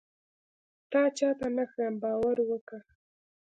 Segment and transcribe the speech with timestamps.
[0.91, 2.77] تا چاته نه ښيم باور وکه.